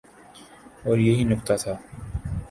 اوریہی 0.85 1.23
نکتہ 1.31 1.55
تھا۔ 1.61 1.73